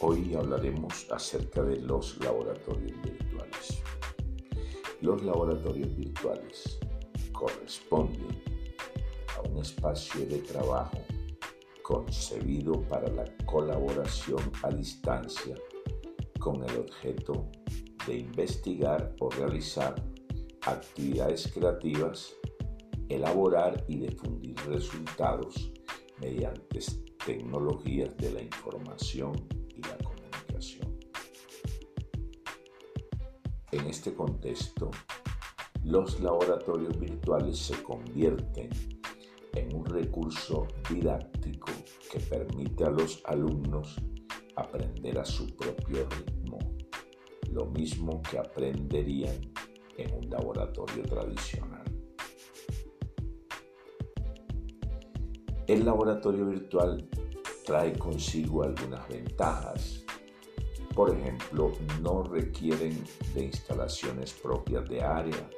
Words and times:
Hoy 0.00 0.34
hablaremos 0.34 1.10
acerca 1.10 1.62
de 1.62 1.80
los 1.80 2.18
laboratorios 2.18 3.00
virtuales. 3.00 3.82
Los 5.00 5.22
laboratorios 5.22 5.96
virtuales 5.96 6.78
corresponden 7.32 8.42
a 9.34 9.48
un 9.48 9.56
espacio 9.56 10.26
de 10.26 10.40
trabajo 10.40 10.98
concebido 11.82 12.82
para 12.82 13.08
la 13.08 13.24
colaboración 13.46 14.40
a 14.62 14.68
distancia 14.68 15.56
con 16.40 16.62
el 16.62 16.76
objeto 16.76 17.48
de 18.06 18.18
investigar 18.18 19.16
o 19.20 19.30
realizar 19.30 19.94
actividades 20.66 21.50
creativas, 21.54 22.34
elaborar 23.08 23.82
y 23.88 23.96
difundir 24.00 24.56
resultados 24.66 25.72
mediante 26.20 26.80
tecnologías 27.24 28.14
de 28.18 28.32
la 28.32 28.42
información 28.42 29.55
En 33.76 33.88
este 33.88 34.14
contexto, 34.14 34.90
los 35.84 36.18
laboratorios 36.20 36.98
virtuales 36.98 37.58
se 37.58 37.82
convierten 37.82 38.70
en 39.54 39.76
un 39.76 39.84
recurso 39.84 40.66
didáctico 40.88 41.70
que 42.10 42.18
permite 42.20 42.84
a 42.84 42.90
los 42.90 43.20
alumnos 43.26 44.00
aprender 44.56 45.18
a 45.18 45.26
su 45.26 45.54
propio 45.54 46.08
ritmo, 46.08 46.58
lo 47.50 47.66
mismo 47.66 48.22
que 48.22 48.38
aprenderían 48.38 49.36
en 49.98 50.14
un 50.14 50.30
laboratorio 50.30 51.02
tradicional. 51.02 51.84
El 55.66 55.84
laboratorio 55.84 56.46
virtual 56.46 57.10
trae 57.66 57.92
consigo 57.98 58.62
algunas 58.62 59.06
ventajas. 59.06 60.05
Por 60.96 61.14
ejemplo, 61.14 61.72
no 62.00 62.22
requieren 62.22 63.04
de 63.34 63.44
instalaciones 63.44 64.32
propias 64.32 64.88
de 64.88 65.02
área. 65.02 65.50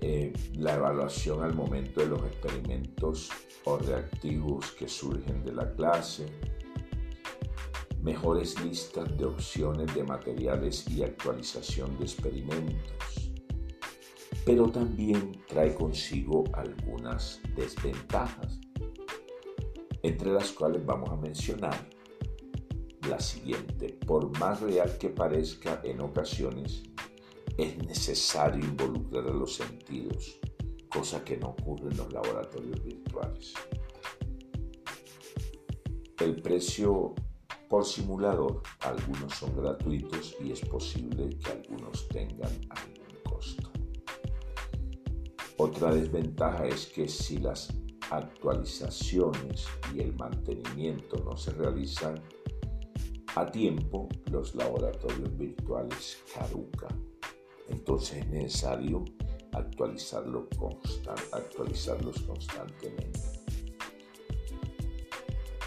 Eh, 0.00 0.32
la 0.54 0.76
evaluación 0.76 1.42
al 1.42 1.54
momento 1.54 2.00
de 2.00 2.06
los 2.06 2.20
experimentos 2.20 3.30
o 3.64 3.76
reactivos 3.76 4.72
que 4.72 4.88
surgen 4.88 5.44
de 5.44 5.52
la 5.52 5.70
clase. 5.74 6.24
Mejores 8.00 8.58
listas 8.64 9.14
de 9.18 9.26
opciones 9.26 9.94
de 9.94 10.02
materiales 10.02 10.88
y 10.88 11.02
actualización 11.02 11.98
de 11.98 12.04
experimentos 12.04 13.28
pero 14.46 14.70
también 14.70 15.42
trae 15.46 15.74
consigo 15.74 16.44
algunas 16.54 17.38
desventajas, 17.54 18.58
entre 20.02 20.32
las 20.32 20.52
cuales 20.52 20.86
vamos 20.86 21.10
a 21.10 21.16
mencionar 21.16 21.97
la 23.08 23.20
siguiente. 23.20 23.98
Por 24.06 24.38
más 24.38 24.60
real 24.60 24.96
que 24.98 25.08
parezca 25.08 25.80
en 25.84 26.00
ocasiones, 26.00 26.82
es 27.56 27.76
necesario 27.78 28.64
involucrar 28.64 29.26
a 29.26 29.32
los 29.32 29.54
sentidos, 29.54 30.38
cosa 30.88 31.24
que 31.24 31.36
no 31.36 31.48
ocurre 31.48 31.90
en 31.90 31.96
los 31.96 32.12
laboratorios 32.12 32.84
virtuales. 32.84 33.54
El 36.20 36.40
precio 36.42 37.14
por 37.68 37.84
simulador, 37.84 38.62
algunos 38.80 39.34
son 39.34 39.54
gratuitos 39.56 40.36
y 40.42 40.52
es 40.52 40.60
posible 40.60 41.28
que 41.38 41.50
algunos 41.50 42.08
tengan 42.08 42.50
otra 45.60 45.92
desventaja 45.92 46.68
es 46.68 46.86
que 46.86 47.08
si 47.08 47.38
las 47.38 47.68
actualizaciones 48.10 49.66
y 49.92 49.98
el 49.98 50.14
mantenimiento 50.14 51.16
no 51.24 51.36
se 51.36 51.50
realizan 51.50 52.22
a 53.34 53.46
tiempo, 53.46 54.08
los 54.30 54.54
laboratorios 54.54 55.36
virtuales 55.36 56.18
caducan. 56.34 57.04
Entonces 57.68 58.18
es 58.18 58.28
necesario 58.28 59.04
actualizarlos 59.52 60.46
constantemente. 62.26 63.20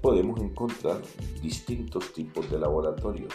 Podemos 0.00 0.40
encontrar 0.40 1.00
distintos 1.40 2.12
tipos 2.12 2.50
de 2.50 2.58
laboratorios 2.58 3.32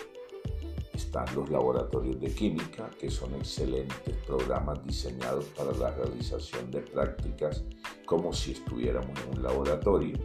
están 1.09 1.33
los 1.33 1.49
laboratorios 1.49 2.19
de 2.19 2.31
química, 2.31 2.89
que 2.99 3.09
son 3.09 3.33
excelentes 3.33 4.15
programas 4.27 4.85
diseñados 4.85 5.45
para 5.57 5.71
la 5.73 5.89
realización 5.91 6.69
de 6.69 6.81
prácticas 6.81 7.63
como 8.05 8.31
si 8.31 8.51
estuviéramos 8.51 9.19
en 9.23 9.37
un 9.37 9.43
laboratorio. 9.43 10.17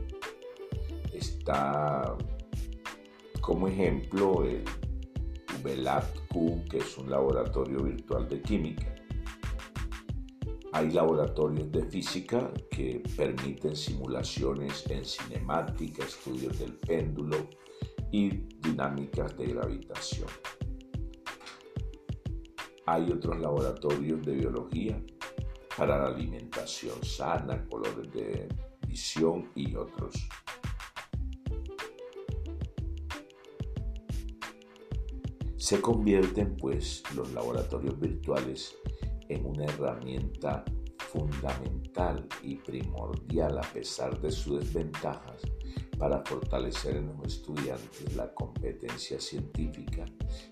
Está 1.11 2.17
como 3.45 3.69
ejemplo 3.69 4.43
el 4.43 4.65
VLABQ, 5.63 6.67
que 6.71 6.79
es 6.79 6.97
un 6.97 7.11
laboratorio 7.11 7.83
virtual 7.83 8.27
de 8.27 8.41
química. 8.41 8.95
Hay 10.73 10.91
laboratorios 10.91 11.71
de 11.71 11.85
física 11.85 12.51
que 12.71 13.03
permiten 13.15 13.77
simulaciones 13.77 14.87
en 14.89 15.05
cinemática, 15.05 16.05
estudios 16.05 16.59
del 16.59 16.73
péndulo 16.73 17.37
y 18.11 18.31
dinámicas 18.61 19.37
de 19.37 19.47
gravitación. 19.49 20.29
Hay 22.87 23.11
otros 23.11 23.39
laboratorios 23.39 24.25
de 24.25 24.33
biología 24.37 25.05
para 25.77 25.99
la 25.99 26.07
alimentación 26.07 27.05
sana, 27.05 27.63
colores 27.69 28.11
de 28.11 28.49
visión 28.89 29.51
y 29.55 29.77
otros. 29.77 30.15
Se 35.65 35.81
convierten 35.81 36.59
pues 36.59 37.03
los 37.17 37.33
laboratorios 37.33 37.99
virtuales 37.99 38.77
en 39.31 39.47
una 39.47 39.65
herramienta 39.65 40.63
fundamental 40.99 42.29
y 42.43 42.57
primordial 42.57 43.57
a 43.57 43.73
pesar 43.73 44.21
de 44.21 44.31
sus 44.31 44.61
desventajas 44.61 45.41
para 45.99 46.23
fortalecer 46.27 46.97
en 46.97 47.07
los 47.07 47.29
estudiantes 47.29 48.15
la 48.15 48.31
competencia 48.35 49.19
científica 49.19 50.05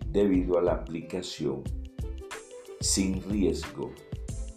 debido 0.07 0.57
a 0.57 0.63
la 0.63 0.73
aplicación 0.73 1.63
sin 2.81 3.23
riesgo 3.29 3.93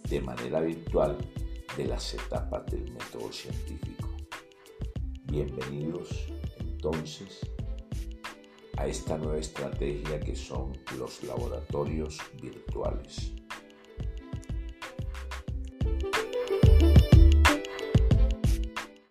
de 0.09 0.21
manera 0.21 0.61
virtual 0.61 1.17
de 1.75 1.85
las 1.85 2.13
etapas 2.13 2.65
del 2.67 2.93
método 2.93 3.29
científico. 3.29 4.07
Bienvenidos 5.25 6.27
entonces 6.61 7.41
a 8.77 8.87
esta 8.87 9.17
nueva 9.17 9.37
estrategia 9.37 10.19
que 10.19 10.35
son 10.35 10.73
los 10.97 11.23
laboratorios 11.23 12.19
virtuales. 12.41 13.44